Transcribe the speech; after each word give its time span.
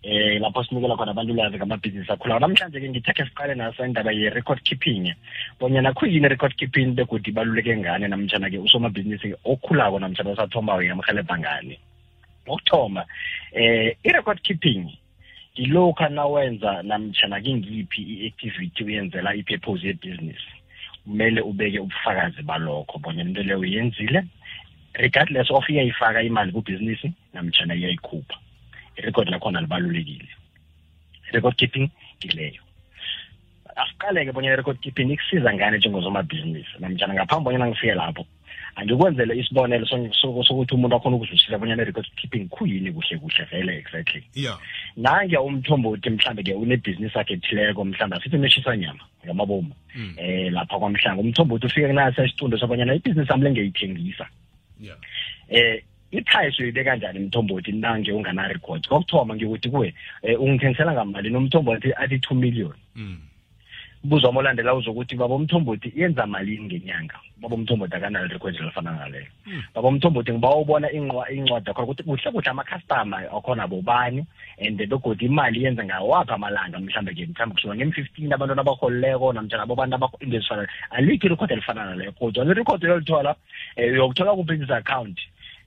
eh 0.00 0.40
lapho 0.40 0.64
sinikela 0.64 0.96
khona 0.96 1.12
abantu 1.12 1.34
lazi 1.36 1.56
ngamabhizinisi 1.60 2.08
akhulayo 2.12 2.40
namhlanje-ke 2.40 2.88
ngithekhe 2.88 3.24
siqale 3.28 3.52
naso 3.54 3.84
indaba 3.84 4.16
ye-record 4.16 4.64
keeping 4.64 5.12
bonyana 5.60 5.92
khuyini 5.92 6.24
record 6.28 6.56
keeping 6.56 6.96
begodi 6.96 7.28
ibaluleke 7.28 7.76
ngane 7.76 8.08
namtshana-ke 8.08 8.56
usomabhizinisi 8.64 9.44
okhulako 9.44 9.98
namtshana 10.00 10.32
osathomba 10.32 10.80
yamhelebha 10.80 11.36
ngane 11.36 11.76
kokuthoma 12.46 13.02
eh 13.52 13.96
i-record 14.06 14.40
keeping 14.46 14.86
ngilokhu 15.58 16.06
nawenza 16.14 16.82
namtshana 16.86 17.40
kingiphi 17.44 18.02
i-activity 18.02 18.84
uyenzela 18.86 19.34
ipurpose 19.40 19.84
ye-business 19.88 20.38
kumele 21.04 21.40
ubeke 21.42 21.78
ubufakazi 21.82 22.42
balokho 22.48 22.96
bonyana 23.02 23.30
into 23.30 23.42
leyo 23.46 23.58
uyenzile 23.58 24.18
regardless 25.02 25.50
of 25.50 25.64
iyayifaka 25.70 26.22
imali 26.22 26.50
kubhizinisi 26.52 27.08
namtshana 27.34 27.74
iyayikhupha 27.74 28.36
irekhodi 28.98 29.30
lakhona 29.30 29.60
libalulekile 29.60 30.28
i-record 31.28 31.56
keeping 31.60 31.86
ngileyo 32.20 32.62
asiqaleke 33.76 34.30
bonyana 34.32 34.54
i-record 34.54 34.78
keeping 34.84 35.10
ikusiza 35.12 35.48
ngane 35.54 35.78
njengozomabhizinisi 35.78 36.74
namtshana 36.82 37.12
ngaphambi 37.16 37.44
bonyana 37.44 37.66
ngifike 37.68 37.94
lapho 37.94 38.24
angikwenzele 38.76 39.36
isibonelo 39.40 39.86
sokuthi 40.44 40.74
umuntu 40.76 40.96
akhona 40.96 41.16
ukuzwisisa 41.16 41.56
abanyana 41.56 41.82
i-record 41.82 42.06
keeping 42.16 42.46
khuyini 42.52 42.92
kuhle 42.92 43.16
kuhle 43.18 43.44
vele 43.50 43.72
exactly 43.80 44.22
yeah 44.34 44.60
nange 44.96 45.36
umthombo 45.40 45.90
uthi 45.96 46.10
mhlambe-ke 46.12 46.54
unebhizinisi 46.54 47.16
akhe 47.18 47.34
ethileko 47.40 47.84
mhlambe 47.84 48.16
asithi 48.16 48.36
uneshisa 48.36 48.76
nyama 48.76 49.00
ngamabomu 49.24 49.72
um 49.96 50.02
hmm. 50.02 50.14
eh, 50.16 50.52
lapha 50.52 50.78
kwamhlanga 50.78 51.20
umthombo 51.20 51.54
uthi 51.56 51.66
ufike 51.66 51.92
nasa 51.92 52.24
isicundo 52.24 52.58
sabanyana 52.58 52.94
ibhizinisi 52.94 53.32
ami 53.32 53.44
lengiyithengisa 53.44 54.28
yeah 54.80 54.98
um 54.98 55.56
eh, 55.56 55.82
iphayisi 56.12 56.62
uyibe 56.62 56.84
kanjani 56.84 57.18
mthombothi 57.18 57.72
nange 57.72 58.12
ungana-record 58.12 58.84
kokuthoma 58.88 59.34
ngikuthi 59.36 59.68
kuwe 59.72 59.88
um 60.22 60.40
ungithengisela 60.44 60.92
ngamali 60.92 61.30
nomthombothi 61.30 61.92
athi 61.96 62.18
two 62.18 62.34
million 62.34 62.72
mm. 62.94 63.25
buzo 64.08 64.26
wami 64.26 64.38
olandela 64.38 64.74
uzokuthi 64.74 65.16
baba 65.16 65.34
umthombothi 65.34 65.92
yenza 65.96 66.26
malini 66.26 66.64
ngenyanga 66.64 67.14
baba 67.42 67.54
umthombothi 67.54 67.94
akanalo 67.96 68.26
record 68.28 68.54
elifana 68.56 68.92
naleyo 68.92 69.26
hmm. 69.44 69.62
baba 69.74 69.88
umthombothi 69.88 70.32
ngiba 70.32 70.50
ubona 70.54 70.88
incwadi 71.34 71.70
akhona 71.70 71.86
ukuthi 71.86 72.02
kuhle 72.06 72.30
kuhle 72.32 72.50
ama-customer 72.50 73.26
akhona 73.36 73.66
bobani 73.66 74.22
and 74.62 74.76
begodi 74.78 75.24
imali 75.26 75.64
yenza 75.64 75.82
ngawaphi 75.84 76.30
amalanga 76.32 76.78
mhlambe 76.78 77.10
ke 77.18 77.26
mhlawumbe 77.26 77.54
kusuka 77.54 77.74
ngem-fifteen 77.76 78.30
abantwana 78.32 78.62
abaholileko 78.62 79.32
namjani 79.34 79.62
abantu 79.62 79.96
into 80.22 80.36
ezifana 80.38 80.64
alikho 80.90 81.26
irekhodi 81.26 81.52
elifana 81.52 81.82
naleyo 81.86 82.12
kodwa 82.12 82.44
lirekhodi 82.44 82.86
yolithola 82.86 83.30
um 83.30 83.36
eh, 83.76 83.92
uyokuthola 83.92 84.36
kuphi 84.38 84.62
account 84.72 85.18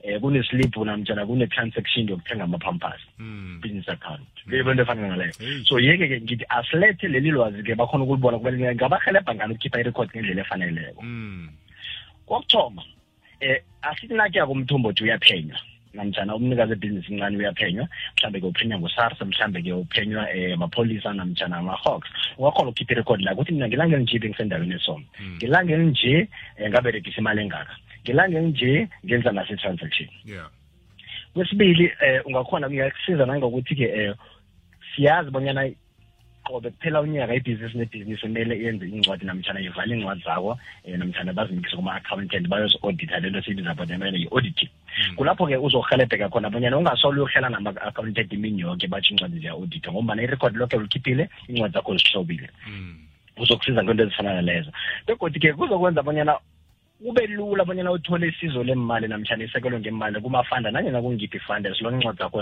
eh 0.03 0.17
kuneslip 0.19 0.75
namjana 0.77 1.25
kune-transaction 1.27 2.07
yokuthenga 2.07 2.43
ama-pampers 2.43 3.01
mm. 3.19 3.59
business 3.61 3.87
account 3.89 4.23
leyo 4.47 4.63
hmm. 4.63 4.71
into 4.71 4.83
efana 4.83 5.07
naleyo 5.07 5.33
so 5.65 5.79
yeke 5.79 6.07
ke 6.07 6.21
ngithi 6.23 6.45
asilethe 6.49 7.07
leli 7.07 7.31
lwazi 7.31 7.63
ke 7.63 7.75
bakhona 7.75 8.03
ukulibona 8.03 8.37
kuba 8.37 8.51
ngabarhelebha 8.53 9.35
ngani 9.35 9.53
ukukhipha 9.53 9.79
irekhodi 9.79 10.11
ngendlela 10.15 10.41
efaneleko 10.41 11.01
hmm. 11.03 11.49
kokuthoma 12.25 12.83
eh 13.41 13.59
asinatyako 13.81 14.51
umthombothi 14.51 15.03
uyaphenywa 15.03 15.59
namjana 15.93 16.35
umnikazi 16.35 16.71
ebhizinisi 16.79 17.11
incane 17.13 17.35
uyaphenywa 17.37 17.85
mhlambe 18.15 18.39
ke 18.41 18.47
uphenywa 18.47 18.79
ngusars 18.79 19.19
mhlambe 19.21 19.59
ke 19.61 19.73
uphenywa 19.75 20.23
um 20.23 20.39
eh, 20.39 20.53
amapholisa 20.55 21.11
namjana 21.13 21.57
ama-hawks 21.59 22.07
ungakhona 22.39 22.69
ukukhipha 22.71 22.93
irekhodi 22.95 23.23
la 23.27 23.35
kuthi 23.35 23.51
mina 23.51 23.67
ngilangeni 23.67 24.03
nje 24.03 24.19
bengisendaweni 24.19 24.75
esona 24.79 25.03
hmm. 25.19 25.35
ngilangeni 25.35 25.85
nje 25.91 26.29
um 26.63 26.69
ngaberegisa 26.71 27.19
imali 27.19 27.41
engaka 27.41 27.75
ngelanga 28.09 28.39
nje 28.41 28.87
ngenza 29.05 29.31
nase 29.31 29.55
transaction 29.55 30.09
yeah 30.25 30.49
kwesibili 31.33 31.85
eh 32.05 32.19
ungakhona 32.25 32.67
kuyakusiza 32.67 33.23
nangokuthi-ke 33.29 33.85
eh 34.01 34.13
siyazi 34.95 35.29
bonyana 35.31 35.69
qobe 36.43 36.69
kuphela 36.73 37.01
unyaka 37.05 37.35
ibhizinisi 37.37 37.77
nebhizinisi 37.77 38.21
kumele 38.25 38.53
yenze 38.59 38.85
incwadi 38.89 39.23
namtshana 39.29 39.61
ivale 39.61 39.93
iy'ncwadi 39.95 40.21
zakho 40.25 40.49
um 40.49 40.57
eh, 40.89 40.97
namtshana 40.97 41.31
bazinikise 41.37 41.75
kuma-accountant 41.77 42.45
bayozi-auditha 42.49 43.19
lento 43.21 43.39
siyibiza 43.45 43.75
bonemele 43.77 44.17
yi-auditing 44.25 44.69
mm. 44.73 45.15
kulapho-ke 45.15 45.55
uzohelebheka 45.61 46.29
khona 46.33 46.49
bonyana 46.49 46.77
ungasolo 46.81 47.21
uyohlela 47.23 47.49
nama-accountant 47.53 48.33
imini 48.33 48.61
yoke 48.65 48.87
batsho 48.89 49.13
incwadi 49.13 49.37
ziya-auditha 49.39 49.91
ngombana 49.93 50.23
irekhodi 50.25 50.57
lokho 50.57 50.77
ulikhiphile 50.81 51.29
incwadi 51.47 51.73
zakho 51.77 51.93
zihlobile 52.01 52.49
mm. 52.73 52.97
uzokusiza 53.37 53.83
ngento 53.85 54.01
ezifana 54.03 54.33
nalezo 54.41 54.71
begodi-ke 55.07 55.53
kuzokwenza 55.53 56.01
bonyana 56.03 56.39
kube 57.03 57.27
lula 57.27 57.63
abanyana 57.63 57.91
uthole 57.91 58.27
isizo 58.27 58.63
lemali 58.63 59.07
namtshana 59.07 59.43
isekelo 59.47 59.79
ngemali 59.79 60.19
kumafanda 60.21 60.67
nanyena 60.71 60.99
kungiphi 61.01 61.37
ifanda 61.39 61.71
silonqodo 61.75 62.19
yakho 62.23 62.41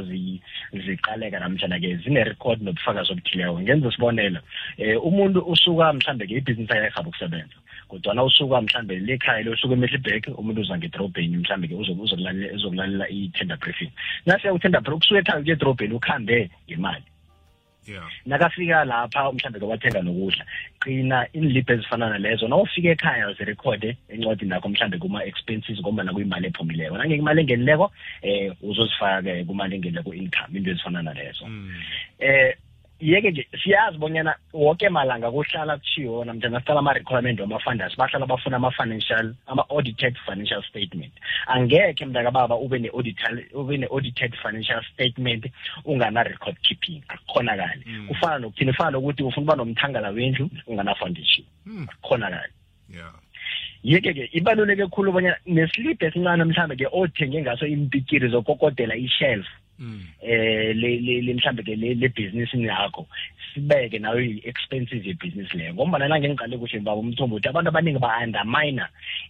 ziqaleka 0.82 1.38
namtshana-ke 1.46 1.90
zinerekhodi 2.02 2.66
nobufakazi 2.66 3.10
obuthileyo 3.14 3.54
ngenza 3.62 3.88
sibonelo 3.94 4.42
um 4.42 4.82
eh, 4.82 4.98
umuntu 5.08 5.40
usuka 5.46 5.94
mhlambe-ke 5.94 6.34
ibhizinisi 6.42 6.74
yakhe 6.74 6.90
ayihabe 6.90 7.08
ukusebenza 7.10 7.58
kodwana 7.88 8.22
usuka 8.26 8.58
mhlambe 8.66 8.94
lekhaya 9.08 9.42
le 9.46 9.50
usuka 9.54 9.74
emehlibhek 9.78 10.24
umuntu 10.40 10.60
uza 10.66 10.76
ngedrobheni 10.82 11.36
mhlambe-ke 11.46 11.74
uzokulalela 12.58 13.06
i-tender 13.14 13.58
briefing 13.62 13.92
nasiya 14.26 14.54
ku-tender 14.58 14.82
brief 14.82 15.06
usuke 15.06 15.20
ekhaya 15.22 15.40
kuye 15.44 15.54
edrobheni 15.54 15.94
ukuhambe 15.98 16.38
ngemali 16.66 17.06
nakafika 18.26 18.86
lapha 18.86 19.32
mhlawumbe 19.32 19.60
bewathenga 19.60 20.02
nokudla 20.04 20.44
qina 20.84 21.18
inlibho 21.38 21.72
ezifana 21.74 22.10
nalezo 22.12 22.48
nawufika 22.48 22.90
ekhaya 22.96 23.26
zirekhode 23.38 23.90
encwadini 24.14 24.52
yakho 24.52 24.70
mhlawumbe 24.72 24.98
kuma-expenses 25.00 25.80
ngombana 25.80 26.14
kuyimali 26.14 26.48
ephumileko 26.48 26.98
nangeke 26.98 27.20
imali 27.24 27.40
engenileko 27.44 27.86
um 28.24 28.52
uzozifaka-ke 28.70 29.44
kumali 29.48 29.74
engenileko 29.78 30.12
income 30.14 30.54
into 30.58 30.70
ezifana 30.72 31.02
nalezo 31.04 31.46
um 31.46 31.72
yeke 33.00 33.32
nje 33.32 33.48
siyazi 33.64 33.98
bonyana 33.98 34.36
woke 34.54 34.90
malanga 34.90 35.32
kuhlala 35.32 35.78
kuthiwo 35.78 36.26
namtshana 36.26 36.60
sihlala 36.60 36.80
ama-requirement 36.82 37.40
wama-funders 37.40 37.94
bahlala 37.98 38.26
bafuna 38.26 38.56
ama-financial 38.58 39.34
ama-audited 39.48 40.18
financial 40.26 40.62
statement 40.64 41.14
angekhe 41.48 42.06
mntakababa 42.06 42.56
ube 42.56 42.80
ne-audited 43.78 44.34
financial 44.42 44.82
statement 44.94 45.46
ungana-record 45.86 46.58
keeping 46.62 47.04
akukhonakali 47.08 47.84
mm. 47.86 48.08
kufana 48.08 48.40
nokuthini 48.40 48.72
kufana 48.72 48.92
nokuthi 48.92 49.24
ufuna 49.24 49.44
uba 49.44 49.56
nomthangala 49.56 50.10
wendlu 50.10 50.50
ungana-foundation 50.68 51.46
mm. 51.66 51.88
akukhonakali 51.90 52.54
yeah. 52.94 53.14
yeke-ke 53.84 54.30
ibaluleke 54.34 54.86
khulu 54.88 55.12
bonyana 55.12 55.38
nesilibhi 55.46 56.06
esincane 56.06 56.44
mhlawumbe 56.44 56.76
ke 56.76 56.88
othenge 56.92 57.42
ngaso 57.46 57.66
impikiri 57.66 58.28
zokokodela 58.34 58.96
i-shelf 58.98 59.46
eh 60.22 60.74
le 60.74 60.90
le 61.28 61.34
mhlambe 61.38 61.62
ke 61.66 61.76
le 61.78 62.08
business 62.18 62.52
yakho 62.58 63.04
sibeke 63.54 63.98
nawe 64.02 64.18
i-expenses 64.26 65.02
ye-business 65.06 65.54
leyo 65.54 65.72
ngombana 65.78 66.10
nangengiqale 66.10 66.58
kuhle 66.58 66.80
baba 66.82 66.98
umthombo 67.02 67.36
ukuthi 67.38 67.50
abantu 67.52 67.70
abaningi 67.72 68.00
ba-undermina 68.02 68.86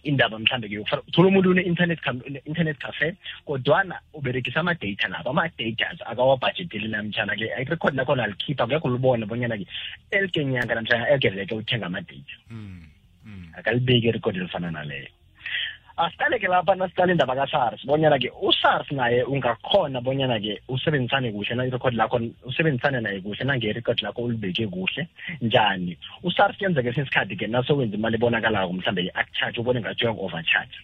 indaba 0.08 0.36
mhlambe 0.40 0.66
ke 0.70 0.74
yokufana 0.80 1.02
uthola 1.08 1.28
umuntu 1.30 1.48
une-internet 1.52 2.78
cafe 2.80 3.14
kodwana 3.46 4.00
uberegisa 4.16 4.58
ama-data 4.62 5.06
labo 5.12 5.28
ama-datas 5.34 6.00
akawabhajeteli 6.08 6.88
namtshana-ke 6.96 7.44
irekhodi 7.60 7.96
lakhona 8.00 8.24
alikhipha 8.24 8.64
kuyakho 8.66 8.88
lubona 8.88 9.26
bonyana-ke 9.28 9.66
elke 10.10 10.40
nyanga 10.48 10.72
namtshana 10.78 11.04
elke 11.12 11.28
veke 11.36 11.52
uthenga 11.60 11.86
ama-data 11.92 12.34
mm, 12.50 12.80
mm. 13.28 13.44
akalibeki 13.60 14.06
irekhodi 14.08 14.38
elifana 14.40 14.70
naleyo 14.76 15.08
asiqale 15.98 16.38
ke 16.38 16.46
lapha 16.50 16.74
nasiqale 16.78 17.10
indaba 17.12 17.34
ka-sars 17.34 17.80
bonyana-ke 17.90 18.30
usars 18.48 18.86
naye 18.98 19.22
ungakhona 19.34 19.98
bonyana-ke 20.08 20.54
usebenzisane 20.70 21.32
kuhle 21.34 21.54
nairekhodi 21.58 21.96
lakho 22.00 22.18
usebenzisane 22.50 23.00
naye 23.02 23.18
kuhle 23.24 23.42
nangerekhodi 23.44 24.02
lakho 24.06 24.20
ulibeke 24.22 24.64
kuhle 24.74 25.02
njani 25.46 25.98
usars 26.22 26.54
kuyenzeka 26.58 26.88
esinye 26.90 27.04
isikhathi-ke 27.06 27.44
nasowenza 27.50 27.94
imali 27.98 28.16
ebonakalako 28.18 28.72
mhlambe 28.78 29.00
i-actcharge 29.08 29.58
ubone 29.60 29.78
ngathi 29.82 30.02
uyaku-overcharge 30.04 30.76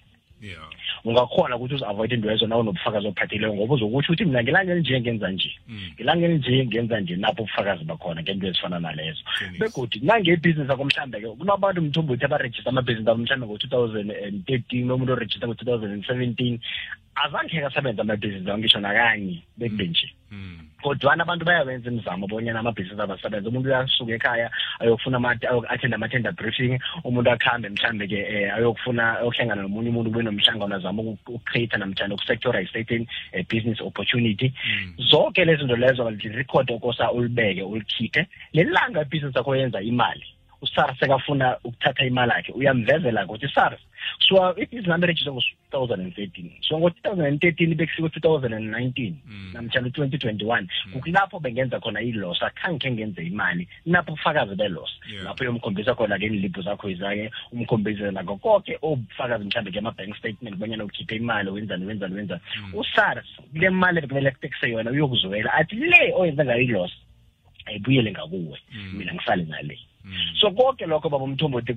yeah. 0.44 0.68
ungakhona 1.08 1.56
ukuthi 1.56 1.74
uzi-avoide 1.78 2.12
into 2.16 2.28
yezo 2.30 2.46
nawunobufakazi 2.48 3.06
obuphatheleyo 3.08 3.52
ngoba 3.54 3.72
uzokuthi 3.76 4.08
uthi 4.12 4.24
mina 4.28 4.40
ngelanga 4.44 4.70
elinje 4.72 4.94
ngenza 5.00 5.28
nje 5.34 5.50
mm. 5.68 5.88
ngelanga 5.96 6.24
elinje 6.28 6.54
ngenza 6.68 6.96
nje 7.00 7.14
napho 7.22 7.40
ubufakazi 7.42 7.84
bakhona 7.90 8.18
ngento 8.22 8.44
ezifana 8.50 8.78
nalezo 8.84 9.22
begodi 9.60 9.96
nangebhizinisi 10.08 10.72
akho 10.74 10.84
mhlambe-ke 10.90 11.26
kunabantu 11.40 11.78
mthumbuthi 11.86 12.24
abarejista 12.28 12.68
amabhizinisi 12.72 13.10
akho 13.10 13.20
mhlambe 13.24 13.44
ngo-two 13.48 13.70
thousand 13.74 14.08
and 14.26 14.36
thirteen 14.46 14.82
nomuntu 14.88 15.10
orejista 15.16 15.44
ngo-two 15.46 15.68
thousand 15.68 15.90
and 15.94 16.04
seventeen 16.10 16.54
azange 17.14 17.60
kasebenza 17.60 18.02
amabhizinisi 18.02 18.50
angisho 18.50 18.80
nakanye 18.80 19.38
bekube 19.56 19.86
nje 19.86 20.08
hmm. 20.30 20.58
kodwana 20.82 21.22
abantu 21.22 21.44
bayawenza 21.44 21.90
imizamo 21.90 22.26
bonyana 22.26 22.58
amabhizinisi 22.60 23.02
abasebenza 23.02 23.48
umuntu 23.48 23.68
uyasuka 23.68 24.12
ekhaya 24.18 24.48
ayokufuna 24.82 25.16
athenda 25.72 25.96
ama-tender 25.96 26.32
briefing 26.34 26.78
umuntu 27.06 27.28
akuhambe 27.30 27.68
mhlambe-ke 27.70 28.16
um 28.18 28.28
eh, 28.34 28.54
ayokufuna 28.58 29.04
ayokuhlangana 29.18 29.62
nomunye 29.62 29.88
umuntu 29.94 30.10
kube 30.10 30.22
nomhlangano 30.26 30.74
azama 30.74 31.02
ukucreata 31.14 31.76
namjani 31.78 32.14
i 32.18 32.36
certain 32.72 33.06
eh, 33.32 33.44
business 33.48 33.80
opportunity 33.80 34.48
hmm. 34.48 34.94
zonke 34.98 35.44
lezi 35.44 35.58
zinto 35.60 35.76
lezo 35.76 36.10
lirekhode 36.10 36.74
okosa 36.74 37.12
ulibeke 37.12 37.62
ulikhiphe 37.62 38.26
lelanga 38.52 39.02
ibhizinisi 39.06 39.38
akho 39.38 39.56
yenza 39.56 39.80
imali 39.82 40.24
usars 40.62 41.02
ekafuna 41.02 41.56
ukuthatha 41.64 42.04
imali 42.06 42.32
yakhe 42.34 42.52
uyamvezela 42.52 43.24
ukuthi 43.24 43.48
sars 43.54 43.78
so 44.28 44.34
uh, 44.40 44.54
izinambelekiso 44.72 45.30
ngo-2013 45.32 46.28
so 46.68 46.76
ngo-2013 46.80 47.74
bekufika 47.76 48.28
u-2019 48.28 49.14
namhlanje 49.52 49.88
2021 49.88 50.66
kulapho 51.00 51.38
bengenza 51.40 51.80
khona 51.82 52.00
iloss 52.02 52.40
loss 52.42 52.80
khe 52.80 52.90
ngenze 52.94 53.20
imali 53.30 53.64
napho 53.92 54.12
ufakazi 54.14 54.54
be-loss 54.58 54.90
lapho 55.24 55.42
yomkhombisa 55.48 55.94
khona 55.98 56.16
ke 56.20 56.26
iinlibhu 56.28 56.60
zakho 56.66 56.86
izake 56.94 57.30
umkhombisa 57.52 58.10
nako 58.14 58.36
konke 58.42 58.78
obufakazi 58.82 59.44
mhlawumbe 59.44 59.70
ke 59.74 59.78
ama-bank 59.80 60.12
statement 60.20 60.56
banyana 60.60 60.84
ukhiphe 60.84 61.14
imali 61.16 61.48
wenzani 61.50 61.84
wenzani 61.88 62.14
wenza 62.18 62.36
mm. 62.60 62.72
usars 62.80 63.26
kule 63.52 63.70
mali 63.70 63.98
bekumele 64.00 64.30
kutekise 64.30 64.66
yona 64.70 64.90
uyokuzwela 64.90 65.54
athi 65.54 65.76
le 65.76 66.12
oyenze 66.16 66.42
ngayo 66.44 66.62
i-loss 66.62 66.92
ayibuyele 67.66 68.10
ngakuwe 68.12 68.58
mm. 68.72 68.92
mina 68.98 69.14
ngisale 69.14 69.44
nale 69.44 69.78
Mm. 70.04 70.16
so 70.40 70.46
konke 70.56 70.84
lokho 70.86 71.08
baba 71.12 71.24
umthombothi 71.28 71.72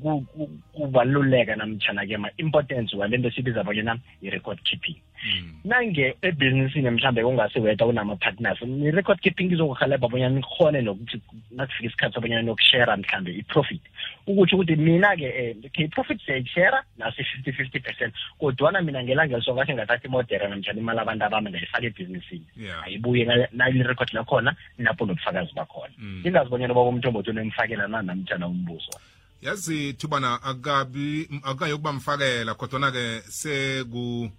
kubaluleka 0.76 1.54
namtshana-ke 1.56 2.16
ma-importance 2.24 2.92
walento 3.00 3.30
sibiza 3.32 3.64
bonyana 3.68 3.94
i-record 4.28 4.58
keeping 4.68 4.98
Mm. 5.26 5.50
nange 5.64 6.14
ebhizinisini 6.22 6.90
mhlambe 6.90 7.24
kungasiweda 7.24 7.86
unama-partners 7.90 8.62
i-record 8.62 9.18
keeping 9.22 9.50
izokuhelebha 9.52 10.06
abonyana 10.06 10.36
nikhone 10.38 10.82
nokuthi 10.86 11.18
nakufika 11.58 11.86
isikhathi 11.90 12.18
abonyana 12.18 12.42
nokushera 12.46 12.94
mhlambe 13.02 13.32
i-profit 13.34 13.82
ukutsho 14.30 14.56
ukuthi 14.56 14.76
mina-ke 14.78 15.28
um 15.58 15.66
okay 15.66 15.86
i-profit 15.90 16.22
siyayishera 16.26 16.84
nasi 17.02 17.24
fifty 17.26 17.52
fifty 17.52 17.80
percent 17.82 18.14
kodwana 18.40 18.82
mina 18.82 19.02
ngelanga 19.04 19.42
so 19.42 19.54
ngase 19.58 19.74
ngathathi 19.74 20.06
imodera 20.08 20.46
namjani 20.50 20.80
imali 20.86 21.00
abantu 21.02 21.24
abami 21.26 21.50
ngayifaka 21.50 21.86
ebhizinisini 21.90 22.46
ayibuye 22.86 23.26
nalirekhodi 23.58 24.14
lakhona 24.14 24.54
napho 24.78 25.02
nobufakazi 25.06 25.52
bakhona 25.58 25.94
mm. 25.98 26.22
ingazibonyana 26.30 26.74
baba 26.78 26.90
umthombothi 26.94 27.30
onemfakela 27.34 27.88
na 27.90 28.02
namjana 28.06 28.46
umbuso 28.48 28.94
yazi 29.42 29.94
thubana 29.98 30.38
akukayokuba 30.46 31.92
mfakela 31.98 32.54
kodwana-ke 32.54 33.06
seku 33.26 34.30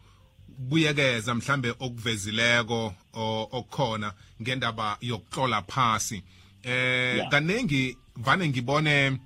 buyekeza 0.59 1.35
mhlambe 1.35 1.75
okuvezileko 1.79 2.95
okukhona 3.13 4.13
ngendaba 4.43 4.97
yokuhlola 5.01 5.63
phansi 5.63 6.23
eh 6.65 7.29
kanengi 7.31 7.97
vane 8.17 8.49
ngibone 8.49 9.19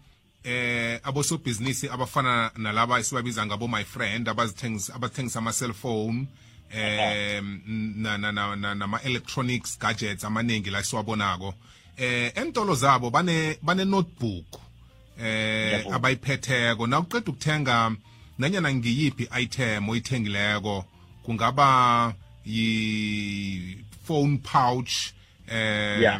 eh 0.45 1.01
abosobhizinisi 1.03 1.89
abafana 1.89 2.51
nalaba 2.57 2.99
esibabiza 3.01 3.47
ngabo 3.47 3.69
my 3.69 3.85
friend 3.85 4.29
abazithengisa 4.29 4.95
abathengisa 4.95 5.39
ama 5.39 5.53
cellphone 5.53 6.27
eh 6.75 7.41
na 7.43 8.19
na 8.19 8.33
na 8.57 8.75
nama 8.75 9.01
electronics 9.03 9.79
gadgets 9.79 10.25
amaningi 10.25 10.71
la 10.71 10.83
siwabonako 10.85 11.55
eh 11.97 12.33
entolo 12.37 12.75
zabo 12.75 13.11
bane 13.11 13.59
bane 13.63 13.85
notebook 13.85 14.61
eh 15.19 15.85
abayiphetheko 15.93 16.87
nawuqeda 16.87 17.31
ukuthenga 17.31 17.97
nanyana 18.39 18.75
ngiyiphi 18.75 19.29
item 19.43 19.89
oyithengileko 19.89 20.85
kungaba 21.25 22.15
yi 22.45 23.79
phone 24.05 24.39
pouch 24.43 25.13
eh 25.53 26.19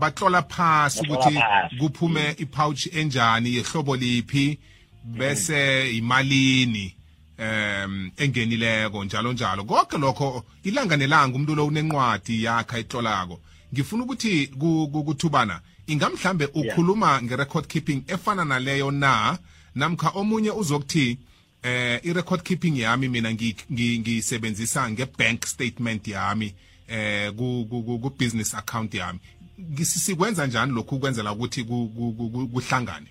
bathola 0.00 0.42
phasi 0.42 1.00
ukuthi 1.00 1.34
kuphume 1.80 2.34
ipouch 2.38 2.86
enjani 2.98 3.48
yehlobo 3.56 3.96
liphi 3.96 4.58
bese 5.04 5.80
mm-hmm. 5.82 5.96
imalini 5.98 6.94
em 7.38 8.10
engenileko 8.16 9.04
njalo 9.04 9.32
njalo 9.32 9.64
konke 9.64 9.98
lokho 9.98 10.44
ilanga 10.64 10.96
nelanga 10.96 11.34
umuntu 11.36 11.54
lo 11.54 11.66
unencwadi 11.66 12.44
yakhe 12.44 12.76
ayitholako 12.76 13.40
ngifuna 13.74 14.04
ukuthi 14.04 14.46
kuthubana 15.06 15.60
ingamhlambe 15.86 16.46
ukhuluma 16.54 17.22
ngerecord 17.22 17.66
keeping 17.66 18.02
efana 18.06 18.44
naleyo 18.44 18.90
na 18.90 19.38
namkha 19.74 20.08
omunye 20.14 20.50
uzokuthi 20.50 21.18
eh 21.68 22.00
i-record 22.04 22.42
keeping 22.48 22.74
yami 22.82 23.08
mina 23.08 23.30
ngiyisebenzisa 23.32 24.80
ngebank 24.92 25.40
statement 25.54 26.02
yami 26.14 26.48
eh 26.96 27.28
ku 27.38 27.48
ku 28.00 28.08
business 28.20 28.50
account 28.60 28.90
yami 29.00 29.18
ngisikwenza 29.74 30.42
njani 30.46 30.72
lokhu 30.78 30.96
ukwenzela 30.96 31.30
ukuthi 31.34 31.60
kuhlangane 32.52 33.10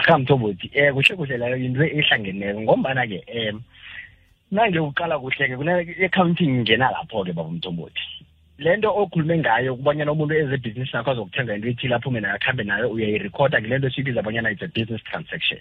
akamthobothi 0.00 0.66
eh 0.80 0.90
kuhle 0.94 1.14
kuhle 1.18 1.36
layo 1.42 1.56
into 1.66 1.82
ehlangeneko 1.98 2.58
ngombana 2.64 3.02
ke 3.10 3.18
em 3.40 3.56
eh, 3.56 3.60
nange 4.56 4.78
uqala 4.88 5.14
kuhle 5.22 5.44
ke 5.48 5.56
kune-accounting 5.58 6.52
ingena 6.60 6.86
lapho 6.96 7.24
ke 7.26 7.32
baba 7.32 7.50
mthombothi 7.56 8.04
lento 8.58 8.88
okhulume 9.02 9.36
ngayo 9.42 9.76
kubanyana 9.78 10.12
umuntu 10.12 10.34
ezebhizinisi 10.42 10.92
lakho 10.96 11.10
azokuthenga 11.10 11.54
into 11.56 11.68
ethile 11.72 11.94
aphume 11.94 12.20
nayo 12.20 12.34
akuhambe 12.36 12.62
nayo 12.68 12.86
uyayirekhoda 12.94 13.56
ke 13.62 13.66
lento 13.70 13.88
siyibiza 13.90 14.20
abanyana 14.20 14.50
it's 14.52 14.62
a 14.62 14.68
business 14.78 15.02
transaction 15.08 15.60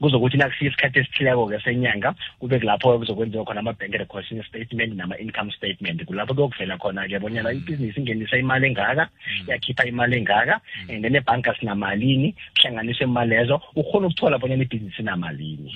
kuzokuthi 0.00 0.38
nakusiya 0.38 0.70
isikhathi 0.70 0.98
esithileko-ke 1.02 1.58
senyanga 1.64 2.10
kube 2.38 2.56
kulapho 2.62 2.86
kuzokwenziwa 3.02 3.44
khona 3.46 3.60
ama-bank 3.62 3.94
reconciliation 4.02 4.46
statement 4.48 4.92
nama-income 4.94 5.50
statement 5.58 5.98
kulapho 6.06 6.32
kuyokuvela 6.38 6.74
khona-ke 6.82 7.16
bonyana 7.22 7.50
mm. 7.50 7.56
ibhizinisi 7.58 7.98
ingenisa 8.02 8.36
imali 8.42 8.64
engaka 8.70 9.04
mm. 9.26 9.50
yakhipha 9.50 9.82
imali 9.90 10.14
engaka 10.20 10.54
mm. 10.82 10.90
and 10.94 10.98
then 11.04 11.14
ebhanka 11.18 11.50
sinamalini 11.58 12.28
kuhlanganiswe 12.56 13.04
imali 13.10 13.30
lezo 13.34 13.56
ukhona 13.74 14.06
ukuthola 14.06 14.36
bonyana 14.38 14.62
ibhizinisi 14.66 15.00
inamalini 15.02 15.70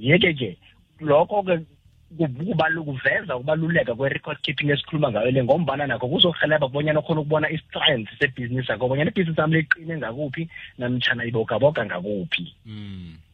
yeke-ke 0.00 0.50
lokho-ke 1.00 1.54
kuveza 2.16 3.32
ukubaluleka 3.36 3.92
kwe-record 3.98 4.38
keeping 4.40 4.70
esikhuluma 4.72 5.10
ngayo 5.12 5.30
le 5.36 5.42
ngombana 5.44 5.84
nakho 5.90 6.08
kuzohelebha 6.08 6.68
bonyana 6.72 7.02
khona 7.04 7.20
ukubona 7.20 7.50
i-strength 7.52 8.08
sebhizinisi 8.18 8.72
yakho 8.72 8.88
bonyana 8.88 9.10
ibhizinisi 9.12 9.40
yami 9.42 9.56
liqine 9.60 9.94
ngakuphi 10.00 10.42
namtshana 10.80 11.24
ibogaboga 11.28 11.84
ngakuphi 11.84 12.46
mm. 12.64 13.25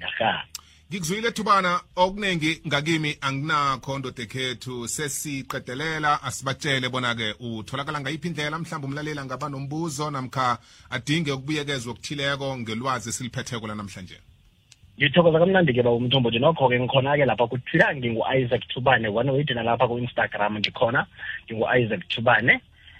yaka 0.00 0.42
ngikuzwile 0.90 1.30
thubana 1.30 1.80
okuningi 1.96 2.60
ngakimi 2.66 3.16
anginakho 3.20 3.98
ndodekhethu 3.98 4.88
sesiqedelela 4.88 6.22
asibatshele 6.22 6.88
bona-ke 6.88 7.34
utholakala 7.40 8.00
ngayiphi 8.00 8.28
indlela 8.28 8.58
mhlawumbe 8.58 8.86
umlaleli 8.86 9.20
angaba 9.20 9.48
nombuzo 9.48 10.10
namkha 10.10 10.58
adinge 10.90 11.32
ukubuyekezwa 11.32 11.92
okuthileko 11.92 12.58
ngelwazi 12.60 13.08
esiliphetheko 13.08 13.64
lanamhlanje 13.66 14.18
ngithokoza 14.98 15.38
kamnandi-ke 15.40 15.80
baba 15.82 15.96
umthombo 15.96 16.28
nje 16.30 16.38
nokho-ke 16.38 16.76
ngikhona-ke 16.84 17.24
lapha 17.24 17.46
kuthilangi 17.48 17.98
ngingu 18.02 18.22
isaac 18.38 18.62
thubane 18.68 19.08
one 19.08 19.28
way 19.32 19.44
nalapha 19.54 19.88
ku-instagram 19.88 20.54
ngikhona 20.60 21.00
ngingu-isaac 21.46 22.02
thubane 22.12 22.54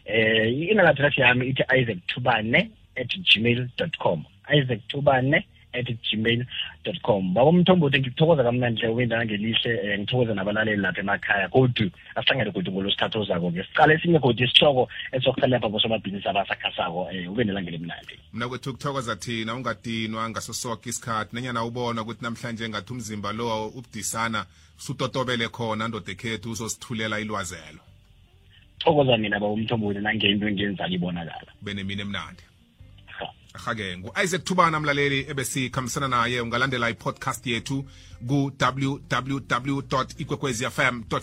eh 0.08 0.48
i-email 0.48 0.96
yami 1.20 1.44
ithi 1.52 1.64
isaac 1.78 1.98
thubane 2.08 2.60
at 2.96 3.10
gmail 3.28 3.60
com 4.00 4.24
isaac 4.48 4.80
thubane 4.88 5.44
at 5.74 5.86
gmail 5.86 6.44
dot 6.84 6.96
com 7.04 7.22
baba 7.34 7.52
mthombothi 7.52 7.98
ngithokoza 8.00 8.42
kamnandile 8.44 8.88
ukwindana 8.88 9.24
ngelihle 9.24 9.72
um 9.80 9.88
eh, 9.90 9.96
ngithokoza 9.98 10.34
nabalaleli 10.34 10.82
lapha 10.84 11.00
emakhaya 11.04 11.48
kodwa 11.54 11.86
asihlangele 12.18 12.50
godi 12.56 12.70
ngolosithatha 12.72 13.16
ozako-ke 13.22 13.62
siqale 13.68 13.92
esinye 13.96 14.18
godu 14.24 14.42
isihloko 14.44 14.82
esizokuhelebha 15.14 15.68
bosomabhizinisi 15.74 16.28
abasakhasako 16.28 17.00
eh, 17.12 17.26
um 17.26 17.32
ube 17.32 17.44
nelangela 17.44 17.76
emnandi 17.80 18.14
mna 18.32 18.46
kwethu 18.48 18.70
kuthokoza 18.72 19.16
thina 19.16 19.54
ungadinwa 19.54 20.30
ngaso 20.30 20.52
sokho 20.52 20.86
isikhathi 20.92 21.30
nenyana 21.36 21.64
ubona 21.64 22.02
ukuthi 22.02 22.22
namhlanje 22.24 22.68
ngathi 22.68 22.92
umzimba 22.92 23.32
lo 23.32 23.46
ubudisana 23.68 24.40
sutotobele 24.76 25.48
khona 25.48 25.88
ndodekhethu 25.88 26.50
uzosithulela 26.52 27.20
ilwazelo 27.20 27.80
thokoza 28.78 29.16
mina 29.16 29.40
baba 29.40 29.52
umthombothi 29.56 30.00
nangento 30.04 30.44
engenzalo 30.48 30.92
ibonakala 30.98 31.48
benemini 31.64 32.02
emnandi 32.04 32.42
rhake 33.54 33.96
ngu-isaac 33.96 34.44
thubana 34.44 34.80
mlaleli 34.80 35.26
ebesikhambisana 35.30 36.08
naye 36.08 36.40
ungalandela 36.40 36.90
i-podcast 36.90 37.46
yethu 37.46 37.84
ku-www 38.26 40.62
fm 40.70 41.02
co 41.08 41.18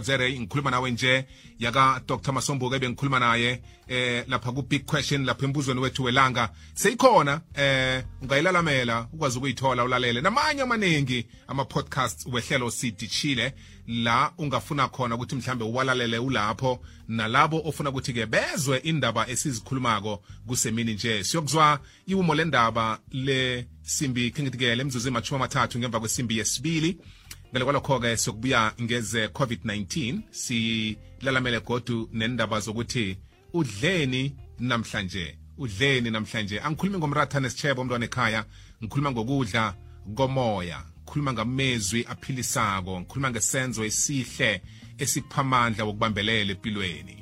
za 0.00 0.18
ngikhuluma 0.18 0.70
nawe 0.70 0.90
nje 0.90 1.24
yaka-dr 1.58 2.32
masombuka 2.32 2.76
ebengikhuluma 2.76 3.18
naye 3.18 3.62
eh 3.88 4.24
lapha 4.28 4.52
ku-big 4.52 4.84
question 4.86 5.24
lapha 5.24 5.44
embuzweni 5.46 5.80
wethu 5.80 6.02
welanga 6.04 6.50
seyikhona 6.74 7.40
eh 7.54 8.04
ungayilalamela 8.22 9.08
ukwazi 9.12 9.38
ukuyithola 9.38 9.84
ulalele 9.84 10.20
namanye 10.20 10.62
amaningi 10.62 11.26
ama-podcast 11.48 12.26
wehlelo 12.26 12.70
sidichile 12.70 13.54
la 13.86 14.32
ungafuna 14.38 14.88
khona 14.88 15.14
ukuthi 15.14 15.36
mhlambe 15.36 15.64
uwalalele 15.64 16.18
ulapho 16.18 16.80
nalabo 17.08 17.62
ofuna 17.64 17.90
ukuthi-ke 17.90 18.26
bezwe 18.26 18.78
indaba 18.78 19.28
esizikhulumako 19.28 20.22
kusemini 20.46 20.94
nje 20.94 21.24
siyokuzwa 21.24 21.63
kukhutshwa 21.72 21.80
iwumo 22.06 22.34
lendaba 22.34 22.98
lesimbi 23.12 24.30
khengithike 24.30 24.74
lemzuzu 24.74 25.08
emathumi 25.08 25.36
amathathu 25.36 25.78
ngemva 25.78 26.00
kwesimbi 26.00 26.38
yesibili 26.38 26.98
ngale 27.50 27.64
kwalokho-ke 27.64 28.16
sokubuya 28.16 28.72
ngeze-covid-19 28.80 30.18
silalamele 30.30 31.60
godu 31.60 32.08
nendaba 32.12 32.60
zokuthi 32.60 33.16
udleni 33.52 34.32
namhlanje 34.58 35.38
udleni 35.58 36.10
namhlanje 36.10 36.60
angikhulumi 36.60 36.98
ngomratha 36.98 37.40
nesitshebo 37.40 37.80
umntwana 37.82 38.04
ekhaya 38.04 38.40
ngikhuluma 38.82 39.10
ngokudla 39.12 39.74
komoya 40.16 40.78
ngikhuluma 41.02 41.32
ngamezwi 41.32 42.00
aphilisako 42.08 43.00
ngikhuluma 43.00 43.30
ngesenzo 43.30 43.80
esihle 43.88 44.62
esikuphamandla 44.98 45.84
wokubambelela 45.84 46.50
empilweni 46.52 47.14